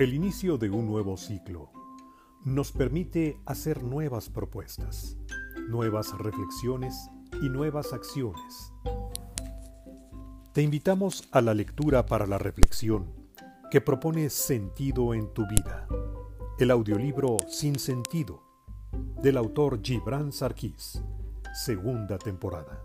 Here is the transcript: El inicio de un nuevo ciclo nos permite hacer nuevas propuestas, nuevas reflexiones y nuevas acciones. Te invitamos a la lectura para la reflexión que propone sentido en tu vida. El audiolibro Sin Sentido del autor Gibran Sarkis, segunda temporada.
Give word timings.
El 0.00 0.14
inicio 0.14 0.56
de 0.56 0.70
un 0.70 0.86
nuevo 0.86 1.18
ciclo 1.18 1.70
nos 2.42 2.72
permite 2.72 3.38
hacer 3.44 3.82
nuevas 3.82 4.30
propuestas, 4.30 5.18
nuevas 5.68 6.16
reflexiones 6.16 7.10
y 7.42 7.50
nuevas 7.50 7.92
acciones. 7.92 8.72
Te 10.54 10.62
invitamos 10.62 11.28
a 11.32 11.42
la 11.42 11.52
lectura 11.52 12.06
para 12.06 12.26
la 12.26 12.38
reflexión 12.38 13.12
que 13.70 13.82
propone 13.82 14.30
sentido 14.30 15.12
en 15.12 15.34
tu 15.34 15.46
vida. 15.46 15.86
El 16.58 16.70
audiolibro 16.70 17.36
Sin 17.46 17.78
Sentido 17.78 18.42
del 19.22 19.36
autor 19.36 19.82
Gibran 19.82 20.32
Sarkis, 20.32 21.02
segunda 21.52 22.16
temporada. 22.16 22.82